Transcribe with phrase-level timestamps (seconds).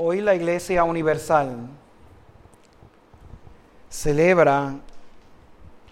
[0.00, 1.56] Hoy la Iglesia Universal
[3.88, 4.76] celebra,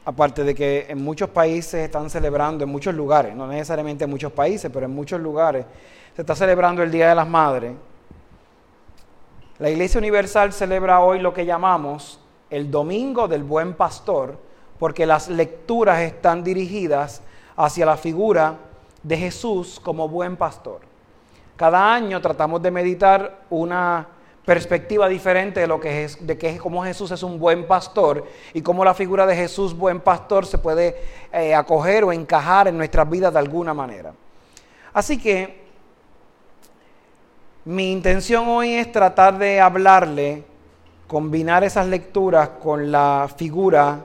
[0.04, 4.30] aparte de que en muchos países están celebrando, en muchos lugares, no necesariamente en muchos
[4.30, 5.66] países, pero en muchos lugares,
[6.14, 7.72] se está celebrando el Día de las Madres.
[9.58, 14.38] La Iglesia Universal celebra hoy lo que llamamos el Domingo del Buen Pastor,
[14.78, 17.22] porque las lecturas están dirigidas
[17.56, 18.56] hacia la figura
[19.02, 20.85] de Jesús como buen pastor.
[21.56, 24.06] Cada año tratamos de meditar una
[24.44, 28.62] perspectiva diferente de lo que es, de que cómo Jesús es un buen pastor y
[28.62, 30.96] cómo la figura de Jesús buen pastor se puede
[31.32, 34.12] eh, acoger o encajar en nuestras vidas de alguna manera.
[34.92, 35.66] Así que
[37.64, 40.44] mi intención hoy es tratar de hablarle,
[41.08, 44.04] combinar esas lecturas con la figura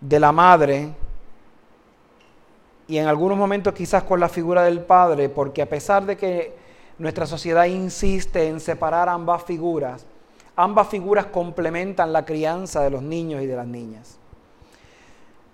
[0.00, 0.88] de la madre
[2.88, 6.67] y en algunos momentos quizás con la figura del padre, porque a pesar de que
[6.98, 10.04] nuestra sociedad insiste en separar ambas figuras.
[10.56, 14.18] Ambas figuras complementan la crianza de los niños y de las niñas.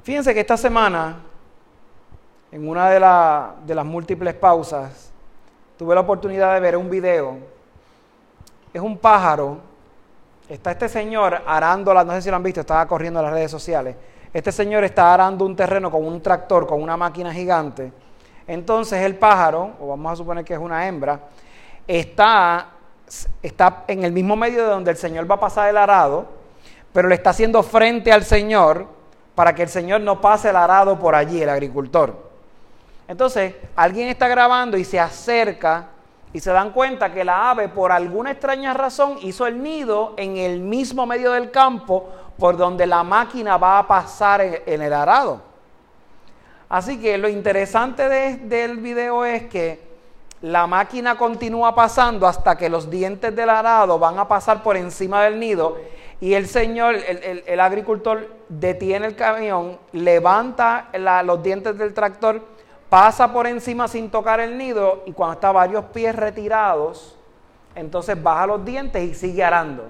[0.03, 1.19] Fíjense que esta semana,
[2.51, 5.11] en una de, las múltiples pausas,
[5.77, 7.37] tuve la oportunidad de ver un video.
[8.73, 9.59] Es un pájaro.
[10.49, 13.51] Está este señor arándola, no sé si lo han visto, estaba corriendo en las redes
[13.51, 13.97] sociales.
[14.33, 17.93] Este señor está arando un terreno con un tractor, con una máquina gigante
[18.47, 21.21] entonces el pájaro, o vamos a suponer que es una hembra,
[21.87, 22.69] está,
[23.43, 26.27] está en el mismo medio de donde el Señor va a pasar el arado,
[26.93, 28.87] pero le está haciendo frente al Señor
[29.35, 32.31] para que el Señor no pase el arado por allí, el agricultor.
[33.09, 35.89] Entonces, alguien está grabando y se acerca
[36.33, 40.37] y se dan cuenta que la ave, por alguna extraña razón, hizo el nido en
[40.37, 45.54] el mismo medio del campo por donde la máquina va a pasar en el arado.
[46.75, 49.79] Así que lo interesante del video es que
[50.43, 55.23] la máquina continúa pasando hasta que los dientes del arado van a pasar por encima
[55.23, 55.77] del nido
[56.21, 60.89] y el señor, el, agricultor, detiene el camión, levanta
[61.25, 62.43] los dientes del tractor,
[62.89, 67.17] pasa por encima sin tocar el nido y cuando está varios pies retirados,
[67.77, 69.85] entonces baja los dientes y sigue arando.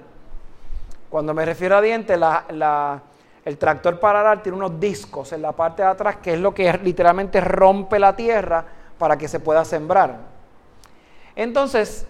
[1.09, 3.01] Cuando me refiero a dientes, la
[3.45, 6.73] el tractor para tiene unos discos en la parte de atrás que es lo que
[6.79, 8.65] literalmente rompe la tierra
[8.97, 10.17] para que se pueda sembrar.
[11.35, 12.07] Entonces,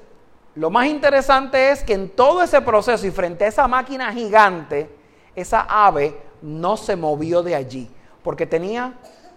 [0.56, 4.90] lo más interesante es que en todo ese proceso y frente a esa máquina gigante,
[5.36, 7.92] esa ave no se movió de allí,
[8.24, 8.94] porque tenía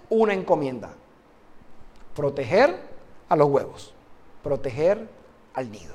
[0.09, 0.91] una encomienda,
[2.15, 2.79] proteger
[3.29, 3.93] a los huevos,
[4.45, 5.09] proteger
[5.55, 5.95] al nido.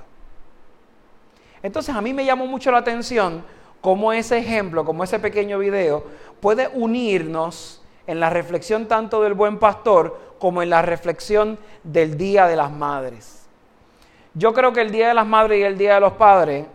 [1.62, 3.46] Entonces a mí me llamó mucho la atención
[3.83, 6.05] cómo ese ejemplo, como ese pequeño video,
[6.39, 12.47] puede unirnos en la reflexión tanto del buen pastor como en la reflexión del Día
[12.47, 13.45] de las Madres.
[14.35, 16.66] Yo creo que el Día de las Madres y el Día de los Padres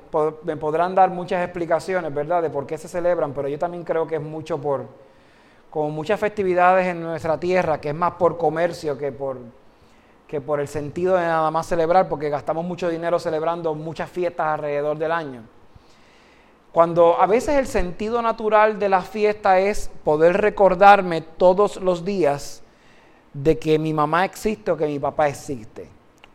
[0.43, 4.07] me podrán dar muchas explicaciones, ¿verdad?, de por qué se celebran, pero yo también creo
[4.07, 4.85] que es mucho por,
[5.71, 9.39] como muchas festividades en nuestra tierra, que es más por comercio que por,
[10.27, 14.47] que por el sentido de nada más celebrar, porque gastamos mucho dinero celebrando muchas fiestas
[14.47, 15.58] alrededor del año.
[16.79, 22.63] Cuando a veces el sentido natural de la fiesta es poder recordarme todos los días
[23.33, 25.89] de que mi mamá existe o que mi papá existe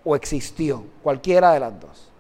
[0.04, 2.12] o existió, cualquiera de las dos.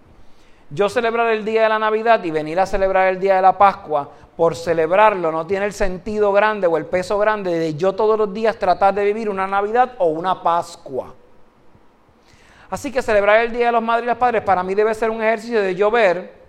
[0.69, 3.57] Yo celebrar el día de la Navidad y venir a celebrar el día de la
[3.57, 8.17] Pascua, por celebrarlo no tiene el sentido grande o el peso grande de yo todos
[8.17, 11.13] los días tratar de vivir una Navidad o una Pascua.
[12.69, 15.09] Así que celebrar el Día de los Madres y los Padres para mí debe ser
[15.09, 16.42] un ejercicio de yo ver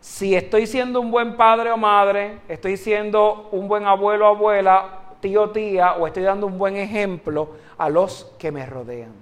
[0.00, 5.00] si estoy siendo un buen padre o madre, estoy siendo un buen abuelo o abuela,
[5.20, 9.12] tío tía, o estoy dando un buen ejemplo a los que me rodean.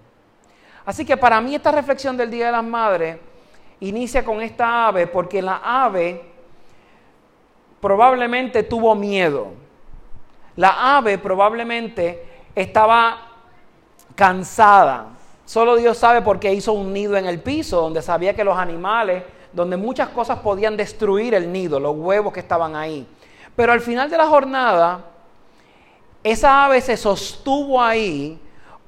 [0.85, 3.19] Así que para mí esta reflexión del Día de las Madres
[3.81, 6.23] inicia con esta ave, porque la ave
[7.81, 9.49] probablemente tuvo miedo.
[10.57, 12.25] La ave probablemente
[12.55, 13.29] estaba
[14.15, 15.09] cansada.
[15.45, 18.57] Solo Dios sabe por qué hizo un nido en el piso, donde sabía que los
[18.57, 19.25] animales
[19.55, 23.07] donde muchas cosas podían destruir el nido, los huevos que estaban ahí.
[23.55, 25.05] Pero al final de la jornada,
[26.23, 28.39] esa ave se sostuvo ahí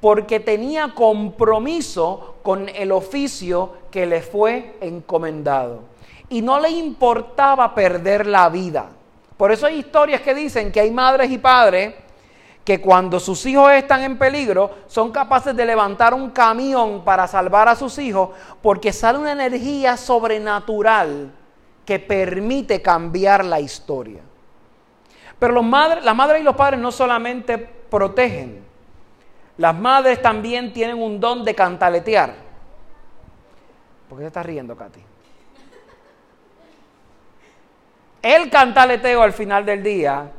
[0.01, 5.81] porque tenía compromiso con el oficio que le fue encomendado.
[6.29, 8.91] Y no le importaba perder la vida.
[9.37, 11.95] Por eso hay historias que dicen que hay madres y padres
[12.67, 17.69] que cuando sus hijos están en peligro son capaces de levantar un camión para salvar
[17.69, 18.31] a sus hijos
[18.61, 21.31] porque sale una energía sobrenatural
[21.87, 24.21] que permite cambiar la historia.
[25.39, 28.65] Pero los madres, las madres y los padres no solamente protegen,
[29.59, 32.35] las madres también tienen un don de cantaletear.
[34.09, 35.01] ¿Por qué te estás riendo, Katy?
[38.23, 40.33] El cantaleteo al final del día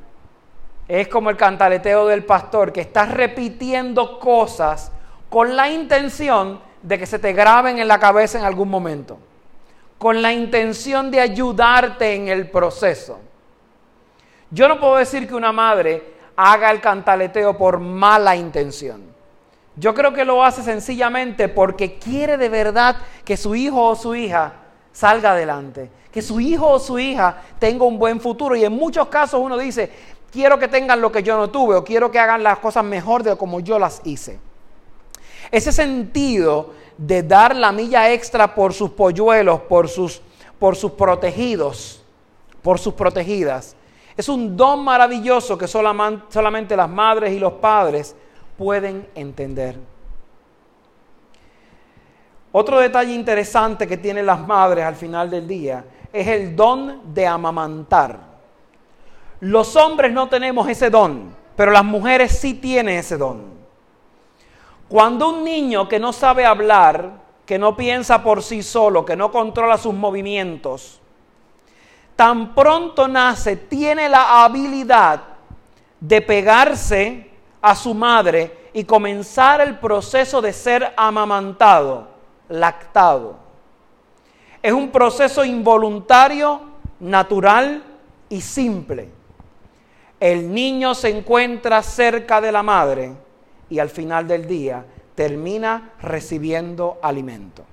[0.87, 4.91] es como el cantaleteo del pastor, que está repitiendo cosas
[5.29, 9.17] con la intención de que se te graben en la cabeza en algún momento,
[9.97, 13.19] con la intención de ayudarte en el proceso.
[14.49, 19.03] Yo no puedo decir que una madre haga el cantaleteo por mala intención.
[19.75, 22.95] Yo creo que lo hace sencillamente porque quiere de verdad
[23.25, 24.53] que su hijo o su hija
[24.91, 28.55] salga adelante, que su hijo o su hija tenga un buen futuro.
[28.55, 29.91] Y en muchos casos uno dice,
[30.37, 33.23] quiero que tengan lo que yo no tuve o quiero que hagan las cosas mejor
[33.23, 34.39] de como yo las hice.
[35.49, 40.21] Ese sentido de dar la milla extra por sus polluelos, por sus,
[40.59, 42.03] por sus protegidos,
[42.61, 43.75] por sus protegidas,
[44.15, 48.15] es un don maravilloso que solamente las madres y los padres
[48.59, 49.75] pueden entender.
[52.51, 57.25] Otro detalle interesante que tienen las madres al final del día es el don de
[57.25, 58.26] amamantar.
[59.39, 63.57] Los hombres no tenemos ese don, pero las mujeres sí tienen ese don.
[64.87, 67.11] Cuando un niño que no sabe hablar,
[67.45, 70.99] que no piensa por sí solo, que no controla sus movimientos,
[72.15, 75.21] tan pronto nace, tiene la habilidad
[75.99, 77.31] de pegarse
[77.61, 82.07] a su madre y comenzar el proceso de ser amamantado,
[82.49, 83.37] lactado.
[84.61, 86.61] Es un proceso involuntario,
[86.99, 87.83] natural
[88.29, 89.16] y simple.
[90.19, 93.13] El niño se encuentra cerca de la madre
[93.69, 94.83] y al final del día
[95.13, 97.63] termina recibiendo alimento.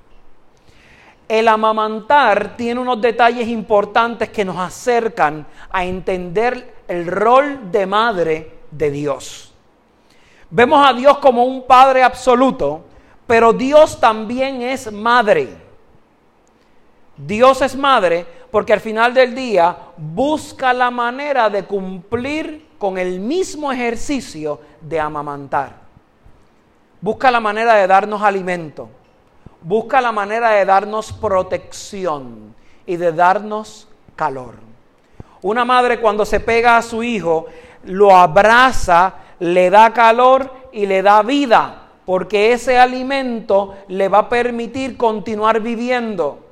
[1.27, 8.53] El amamantar tiene unos detalles importantes que nos acercan a entender el rol de madre
[8.71, 9.53] de Dios.
[10.51, 12.85] Vemos a Dios como un Padre absoluto,
[13.27, 15.49] pero Dios también es madre.
[17.17, 23.19] Dios es madre porque al final del día busca la manera de cumplir con el
[23.19, 25.75] mismo ejercicio de amamantar.
[27.01, 28.89] Busca la manera de darnos alimento
[29.65, 32.55] busca la manera de darnos protección
[32.87, 34.57] y de darnos calor.
[35.41, 37.47] Una madre cuando se pega a su hijo,
[37.85, 44.29] lo abraza, le da calor y le da vida, porque ese alimento le va a
[44.29, 46.44] permitir continuar viviendo.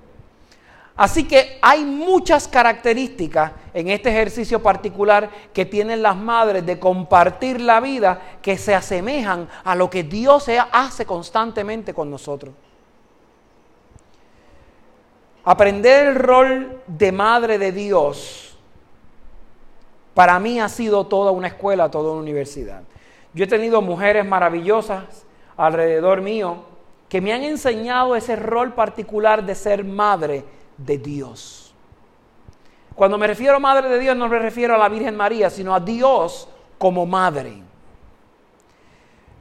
[0.95, 7.61] Así que hay muchas características en este ejercicio particular que tienen las madres de compartir
[7.61, 12.55] la vida que se asemejan a lo que Dios hace constantemente con nosotros.
[15.45, 18.57] Aprender el rol de madre de Dios
[20.15, 22.83] para mí ha sido toda una escuela, toda una universidad.
[23.33, 25.25] Yo he tenido mujeres maravillosas
[25.57, 26.65] alrededor mío
[27.09, 30.45] que me han enseñado ese rol particular de ser madre
[30.85, 31.75] de Dios.
[32.95, 35.75] Cuando me refiero a madre de Dios no me refiero a la Virgen María, sino
[35.75, 36.49] a Dios
[36.79, 37.55] como madre.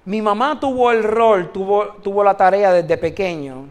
[0.06, 3.66] Mi mamá tuvo el rol, tuvo, tuvo la tarea desde pequeño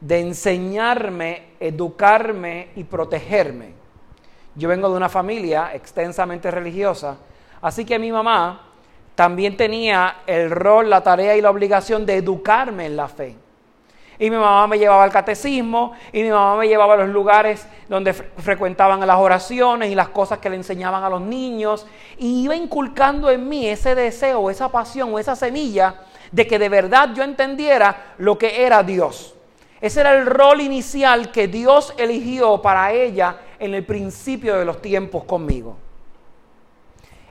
[0.00, 3.72] de enseñarme, educarme y protegerme.
[4.54, 7.18] Yo vengo de una familia extensamente religiosa,
[7.60, 8.62] así que mi mamá
[9.14, 13.36] también tenía el rol, la tarea y la obligación de educarme en la fe.
[14.18, 17.66] Y mi mamá me llevaba al catecismo, y mi mamá me llevaba a los lugares
[17.88, 21.86] donde frecuentaban las oraciones y las cosas que le enseñaban a los niños,
[22.18, 25.94] y iba inculcando en mí ese deseo, esa pasión o esa semilla
[26.32, 29.34] de que de verdad yo entendiera lo que era Dios.
[29.80, 34.82] Ese era el rol inicial que Dios eligió para ella en el principio de los
[34.82, 35.76] tiempos conmigo.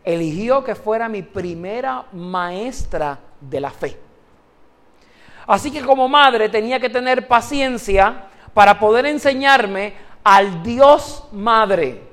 [0.06, 4.07] Eligió que fuera mi primera maestra de la fe.
[5.48, 12.04] Así que como madre tenía que tener paciencia para poder enseñarme al Dios madre,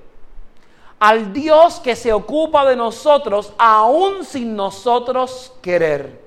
[1.01, 6.23] al Dios que se ocupa de nosotros aún sin nosotros querer.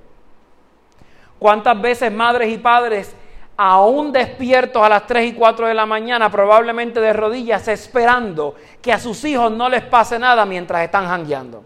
[1.40, 3.16] ¿Cuántas veces madres y padres
[3.56, 8.94] aún despiertos a las 3 y 4 de la mañana, probablemente de rodillas, esperando que
[8.94, 11.64] a sus hijos no les pase nada mientras están jangueando.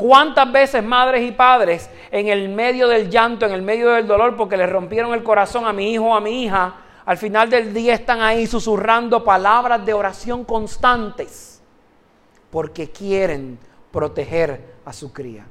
[0.00, 4.34] ¿Cuántas veces madres y padres en el medio del llanto, en el medio del dolor,
[4.34, 7.74] porque les rompieron el corazón a mi hijo o a mi hija, al final del
[7.74, 11.62] día están ahí susurrando palabras de oración constantes,
[12.50, 13.58] porque quieren
[13.92, 15.44] proteger a su cría?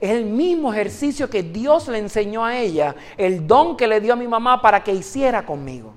[0.00, 4.12] Es el mismo ejercicio que Dios le enseñó a ella, el don que le dio
[4.12, 5.94] a mi mamá para que hiciera conmigo.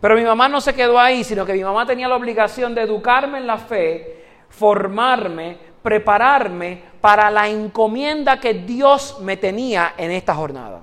[0.00, 2.82] Pero mi mamá no se quedó ahí, sino que mi mamá tenía la obligación de
[2.82, 10.34] educarme en la fe, formarme, prepararme para la encomienda que Dios me tenía en esta
[10.34, 10.80] jornada.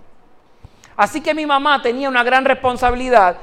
[0.96, 3.36] Así que mi mamá tenía una gran responsabilidad.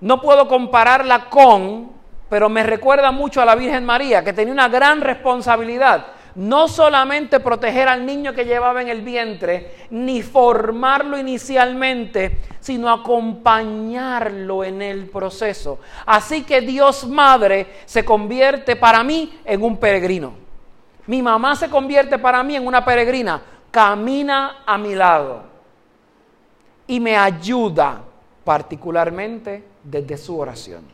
[0.00, 1.96] No puedo compararla con
[2.28, 6.06] pero me recuerda mucho a la Virgen María, que tenía una gran responsabilidad.
[6.34, 14.64] No solamente proteger al niño que llevaba en el vientre, ni formarlo inicialmente, sino acompañarlo
[14.64, 15.78] en el proceso.
[16.04, 20.45] Así que Dios Madre se convierte para mí en un peregrino.
[21.06, 23.42] Mi mamá se convierte para mí en una peregrina.
[23.70, 25.42] Camina a mi lado
[26.86, 28.02] y me ayuda
[28.44, 30.84] particularmente desde su oración.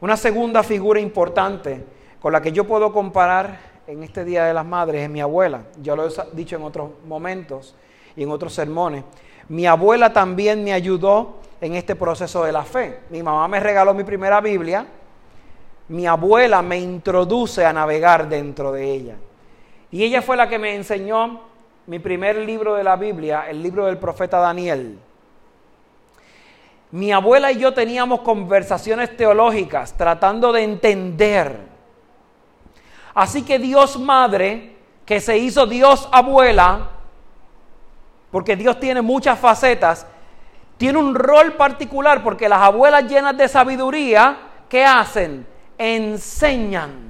[0.00, 1.84] Una segunda figura importante
[2.20, 5.62] con la que yo puedo comparar en este Día de las Madres es mi abuela.
[5.82, 7.74] Yo lo he dicho en otros momentos
[8.16, 9.04] y en otros sermones.
[9.48, 13.00] Mi abuela también me ayudó en este proceso de la fe.
[13.10, 14.86] Mi mamá me regaló mi primera Biblia.
[15.88, 19.14] Mi abuela me introduce a navegar dentro de ella.
[19.90, 21.40] Y ella fue la que me enseñó
[21.86, 24.98] mi primer libro de la Biblia, el libro del profeta Daniel.
[26.90, 31.58] Mi abuela y yo teníamos conversaciones teológicas tratando de entender.
[33.14, 36.90] Así que Dios Madre, que se hizo Dios Abuela,
[38.30, 40.06] porque Dios tiene muchas facetas,
[40.76, 45.46] tiene un rol particular porque las abuelas llenas de sabiduría, ¿qué hacen?
[45.78, 47.08] Enseñan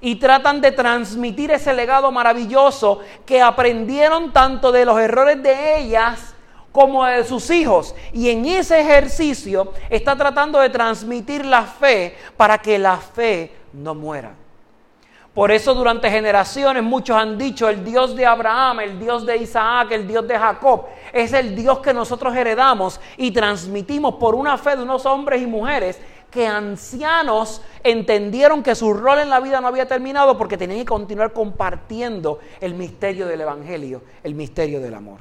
[0.00, 6.34] y tratan de transmitir ese legado maravilloso que aprendieron tanto de los errores de ellas
[6.72, 7.94] como de sus hijos.
[8.12, 13.94] Y en ese ejercicio está tratando de transmitir la fe para que la fe no
[13.94, 14.32] muera.
[15.34, 19.92] Por eso durante generaciones muchos han dicho el Dios de Abraham, el Dios de Isaac,
[19.92, 24.74] el Dios de Jacob, es el Dios que nosotros heredamos y transmitimos por una fe
[24.74, 26.00] de unos hombres y mujeres
[26.30, 30.86] que ancianos entendieron que su rol en la vida no había terminado porque tenían que
[30.86, 35.20] continuar compartiendo el misterio del Evangelio, el misterio del amor.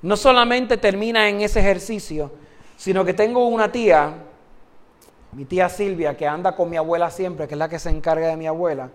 [0.00, 2.30] No solamente termina en ese ejercicio,
[2.76, 4.14] sino que tengo una tía,
[5.32, 8.28] mi tía Silvia, que anda con mi abuela siempre, que es la que se encarga
[8.28, 8.90] de mi abuela,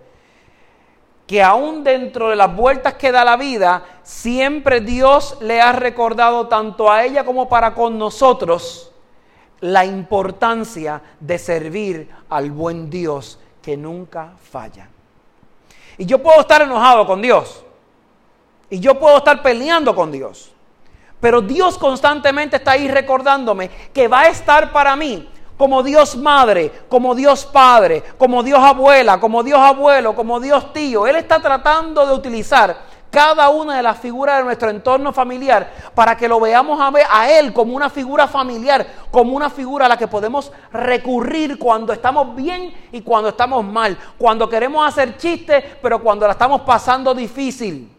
[1.28, 6.48] que aún dentro de las vueltas que da la vida, siempre Dios le ha recordado
[6.48, 8.92] tanto a ella como para con nosotros
[9.62, 14.90] la importancia de servir al buen Dios que nunca falla.
[15.98, 17.64] Y yo puedo estar enojado con Dios.
[18.70, 20.52] Y yo puedo estar peleando con Dios.
[21.22, 26.72] Pero Dios constantemente está ahí recordándome que va a estar para mí como Dios madre,
[26.90, 31.06] como Dios padre, como Dios abuela, como Dios abuelo, como Dios tío.
[31.08, 36.18] Él está tratando de utilizar cada una de las figuras de nuestro entorno familiar para
[36.18, 39.98] que lo veamos a, a Él como una figura familiar, como una figura a la
[39.98, 46.02] que podemos recurrir cuando estamos bien y cuando estamos mal, cuando queremos hacer chistes, pero
[46.02, 47.96] cuando la estamos pasando difícil.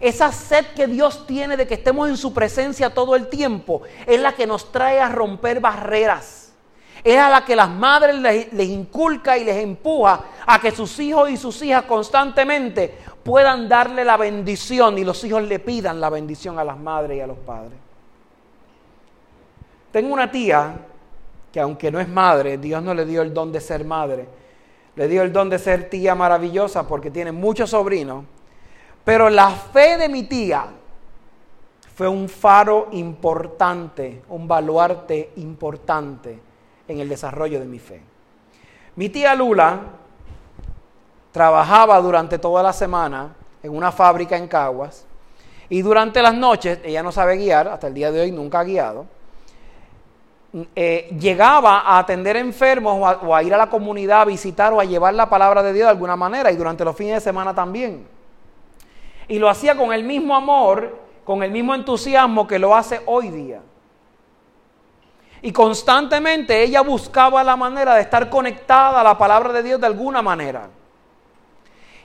[0.00, 4.20] Esa sed que Dios tiene de que estemos en su presencia todo el tiempo es
[4.20, 6.45] la que nos trae a romper barreras.
[7.06, 11.30] Es a la que las madres les, inculca y les empuja a que sus hijos
[11.30, 16.58] y sus hijas constantemente puedan darle la bendición y los hijos le pidan la bendición
[16.58, 17.78] a las madres y a los padres.
[19.92, 20.80] Tengo una tía
[21.52, 24.26] que aunque no es madre, Dios no le dio el don de ser madre,
[24.96, 28.24] le dio el don de ser tía maravillosa porque tiene muchos sobrinos.
[29.04, 30.66] Pero la fe de mi tía
[31.94, 36.45] fue un faro importante, un baluarte importante
[36.88, 38.00] en el desarrollo de mi fe.
[38.94, 39.80] Mi tía Lula
[41.32, 45.06] trabajaba durante toda la semana en una fábrica en Caguas
[45.68, 48.64] y durante las noches, ella no sabe guiar, hasta el día de hoy nunca ha
[48.64, 49.06] guiado,
[50.74, 54.80] eh, llegaba a atender enfermos o o a ir a la comunidad a visitar o
[54.80, 57.54] a llevar la palabra de Dios de alguna manera y durante los fines de semana
[57.54, 58.06] también.
[59.28, 63.28] Y lo hacía con el mismo amor, con el mismo entusiasmo que lo hace hoy
[63.28, 63.60] día.
[65.42, 69.86] Y constantemente ella buscaba la manera de estar conectada a la palabra de Dios de
[69.86, 70.68] alguna manera.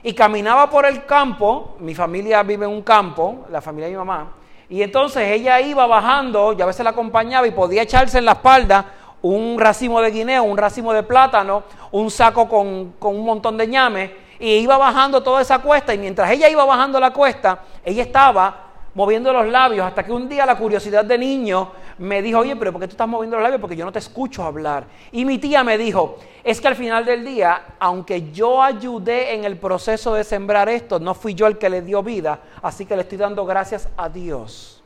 [0.02, 3.98] Y caminaba por el campo, mi familia vive en un campo, la familia de mi
[3.98, 4.32] mamá,
[4.68, 8.32] y entonces ella iba bajando, y a veces la acompañaba y podía echarse en la
[8.32, 8.84] espalda
[9.22, 11.62] un racimo de guineo, un racimo de plátano,
[11.92, 15.98] un saco con, con un montón de ñame, y iba bajando toda esa cuesta y
[15.98, 18.56] mientras ella iba bajando la cuesta, ella estaba
[18.94, 22.72] moviendo los labios hasta que un día la curiosidad de niño me dijo, oye, pero
[22.72, 23.60] ¿por qué tú estás moviendo los labios?
[23.60, 24.86] Porque yo no te escucho hablar.
[25.10, 29.44] Y mi tía me dijo, es que al final del día, aunque yo ayudé en
[29.44, 32.96] el proceso de sembrar esto, no fui yo el que le dio vida, así que
[32.96, 34.82] le estoy dando gracias a Dios,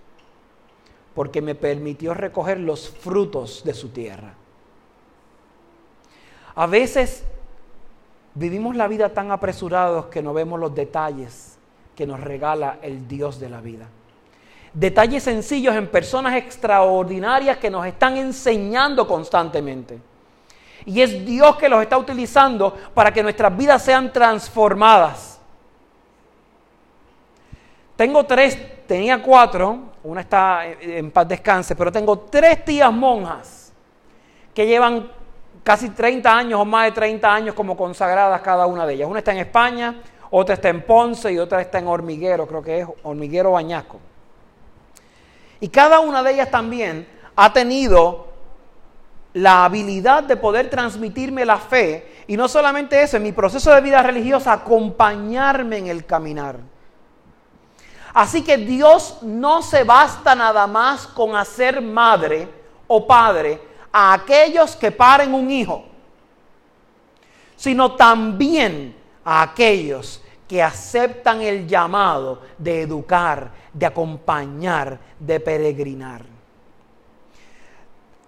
[1.14, 4.34] porque me permitió recoger los frutos de su tierra.
[6.54, 7.24] A veces
[8.36, 11.56] Vivimos la vida tan apresurados que no vemos los detalles
[11.96, 13.88] que nos regala el Dios de la vida.
[14.76, 19.98] Detalles sencillos en personas extraordinarias que nos están enseñando constantemente.
[20.84, 25.40] Y es Dios que los está utilizando para que nuestras vidas sean transformadas.
[27.96, 33.72] Tengo tres, tenía cuatro, una está en paz descanse, pero tengo tres tías monjas
[34.52, 35.10] que llevan
[35.64, 39.08] casi 30 años o más de 30 años como consagradas cada una de ellas.
[39.08, 42.80] Una está en España, otra está en Ponce y otra está en Hormiguero, creo que
[42.80, 43.98] es Hormiguero Bañasco.
[45.60, 48.26] Y cada una de ellas también ha tenido
[49.32, 53.80] la habilidad de poder transmitirme la fe y no solamente eso, en mi proceso de
[53.80, 56.58] vida religiosa, acompañarme en el caminar.
[58.14, 62.48] Así que Dios no se basta nada más con hacer madre
[62.86, 63.60] o padre
[63.92, 65.84] a aquellos que paren un hijo,
[67.56, 76.22] sino también a aquellos que aceptan el llamado de educar, de acompañar, de peregrinar.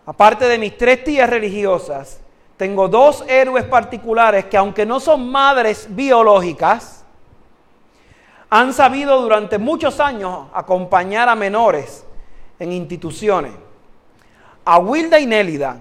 [0.04, 2.20] Aparte de mis tres tías religiosas,
[2.56, 7.04] tengo dos héroes particulares que aunque no son madres biológicas,
[8.50, 12.04] han sabido durante muchos años acompañar a menores
[12.58, 13.52] en instituciones.
[14.64, 15.78] A Wilda y Nélida,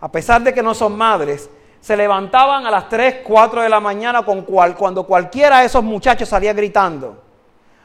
[0.00, 1.48] a pesar de que no son madres,
[1.86, 5.84] se levantaban a las 3, 4 de la mañana con cual, cuando cualquiera de esos
[5.84, 7.22] muchachos salía gritando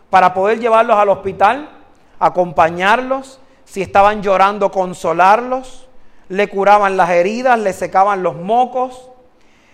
[0.09, 1.69] para poder llevarlos al hospital,
[2.17, 5.87] acompañarlos, si estaban llorando, consolarlos,
[6.29, 9.11] le curaban las heridas, le secaban los mocos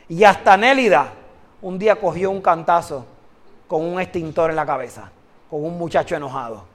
[0.09, 1.07] y hasta Nélida
[1.61, 3.05] un día cogió un cantazo
[3.65, 5.09] con un extintor en la cabeza,
[5.49, 6.65] con un muchacho enojado.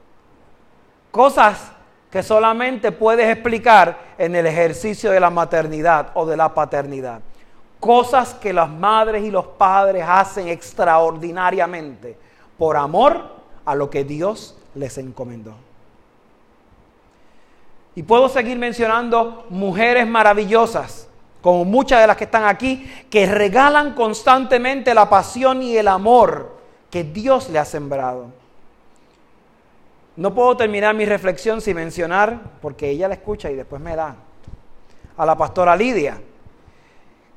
[1.10, 1.70] Cosas
[2.10, 7.20] que solamente puedes explicar en el ejercicio de la maternidad o de la paternidad.
[7.82, 12.16] Cosas que las madres y los padres hacen extraordinariamente
[12.56, 13.24] por amor
[13.64, 15.52] a lo que Dios les encomendó.
[17.96, 21.08] Y puedo seguir mencionando mujeres maravillosas,
[21.40, 26.56] como muchas de las que están aquí, que regalan constantemente la pasión y el amor
[26.88, 28.26] que Dios le ha sembrado.
[30.14, 34.14] No puedo terminar mi reflexión sin mencionar, porque ella la escucha y después me da,
[35.16, 36.20] a la pastora Lidia,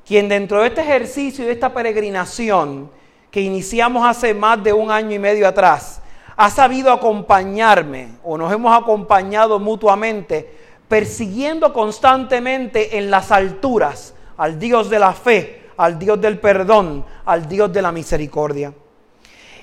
[0.06, 2.90] quien dentro de este ejercicio y de esta peregrinación
[3.30, 6.00] que iniciamos hace más de un año y medio atrás,
[6.36, 10.54] ha sabido acompañarme o nos hemos acompañado mutuamente,
[10.86, 17.48] persiguiendo constantemente en las alturas al Dios de la fe, al Dios del perdón, al
[17.48, 18.72] Dios de la misericordia.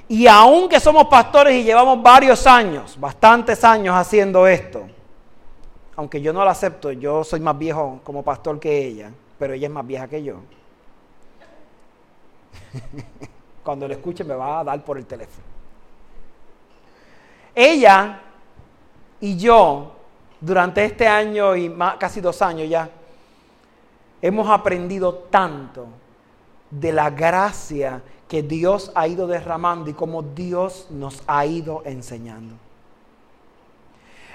[0.10, 4.84] Y aunque somos pastores y llevamos varios años, bastantes años haciendo esto,
[5.96, 9.12] aunque yo no lo acepto, yo soy más viejo como pastor que ella,
[9.44, 10.36] pero ella es más vieja que yo.
[13.62, 15.46] Cuando lo escuche me va a dar por el teléfono.
[17.54, 18.22] Ella
[19.20, 19.98] y yo,
[20.40, 22.90] durante este año y casi dos años ya,
[24.22, 25.88] hemos aprendido tanto
[26.72, 32.56] de la gracia que Dios ha ido derramando y cómo Dios nos ha ido enseñando.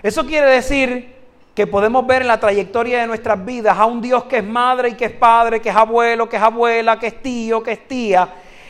[0.03, 1.17] Eso quiere decir
[1.59, 4.91] que podemos ver en la trayectoria de nuestras vidas a un Dios que es madre
[4.91, 7.89] y que es padre, que es abuelo, que es abuela, que es tío, que es
[7.89, 8.29] tía.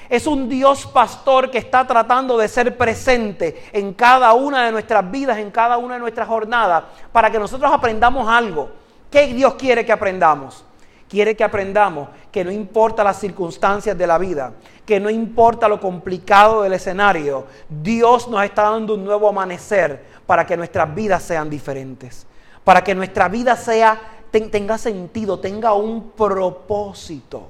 [0.09, 5.11] Es un Dios pastor que está tratando de ser presente en cada una de nuestras
[5.11, 8.71] vidas, en cada una de nuestras jornadas, para que nosotros aprendamos algo.
[9.11, 10.65] ¿Qué Dios quiere que aprendamos?
[11.09, 14.53] quiere que aprendamos que no importa las circunstancias de la vida,
[14.85, 20.45] que no importa lo complicado del escenario, Dios nos está dando un nuevo amanecer para
[20.45, 22.27] que nuestras vidas sean diferentes,
[22.69, 23.99] para que nuestra vida sea
[24.31, 27.47] tenga sentido, tenga un propósito.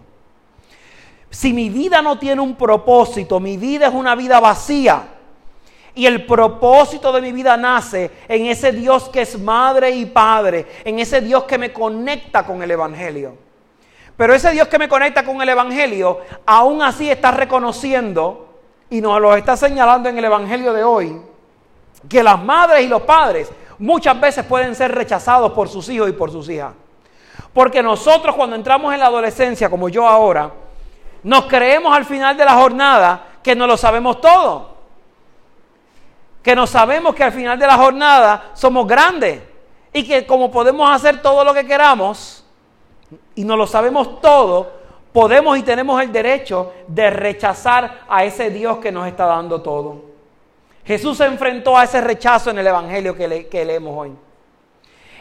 [1.29, 5.09] Si mi vida no tiene un propósito, mi vida es una vida vacía.
[5.97, 10.65] Y el propósito de mi vida nace en ese Dios que es madre y padre,
[10.85, 13.37] en ese Dios que me conecta con el Evangelio.
[14.17, 18.55] Pero ese Dios que me conecta con el Evangelio, aún así está reconociendo
[18.89, 21.21] y nos lo está señalando en el Evangelio de hoy,
[22.09, 26.13] que las madres y los padres muchas veces pueden ser rechazados por sus hijos y
[26.13, 26.73] por sus hijas.
[27.53, 30.53] Porque nosotros cuando entramos en la adolescencia, como yo ahora,
[31.23, 34.77] nos creemos al final de la jornada que no lo sabemos todo.
[36.43, 39.43] Que no sabemos que al final de la jornada somos grandes
[39.93, 42.45] y que como podemos hacer todo lo que queramos,
[43.35, 44.71] y no lo sabemos todo,
[45.13, 50.08] podemos y tenemos el derecho de rechazar a ese Dios que nos está dando todo.
[50.89, 54.13] Jesús se enfrentó a ese rechazo en el Evangelio que, que leemos hoy.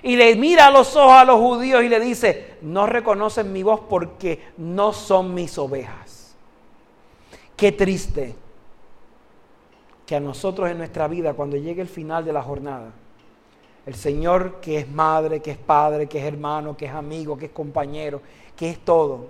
[0.02, 3.64] Y le mira a los ojos a los judíos y le dice, no reconocen mi
[3.64, 6.38] voz porque no son mis ovejas.
[7.58, 8.34] Qué triste
[10.06, 12.94] que a nosotros en nuestra vida, cuando llegue el final de la jornada,
[13.86, 17.48] el Señor que es madre, que es padre, que es hermano, que es amigo, que
[17.48, 18.22] es compañero,
[18.56, 19.28] que es todo,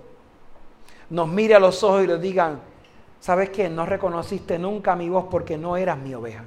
[1.10, 2.60] nos mire a los ojos y le digan,
[3.20, 3.68] ¿sabes qué?
[3.68, 6.44] No reconociste nunca mi voz porque no eras mi oveja.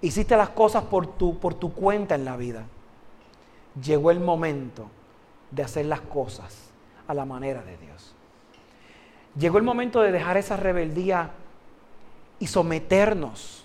[0.00, 2.64] Hiciste las cosas por tu, por tu cuenta en la vida.
[3.80, 4.86] Llegó el momento
[5.50, 6.70] de hacer las cosas
[7.06, 8.14] a la manera de Dios.
[9.38, 11.30] Llegó el momento de dejar esa rebeldía
[12.38, 13.64] y someternos.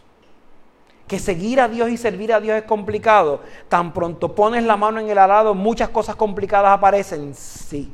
[1.08, 3.42] Que seguir a Dios y servir a Dios es complicado.
[3.70, 7.34] Tan pronto pones la mano en el arado, muchas cosas complicadas aparecen.
[7.34, 7.92] Sí.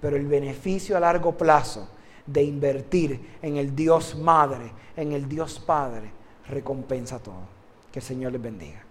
[0.00, 1.88] Pero el beneficio a largo plazo
[2.26, 6.10] de invertir en el Dios Madre, en el Dios Padre,
[6.48, 7.60] recompensa todo.
[7.92, 8.89] Que el Señor les bendiga.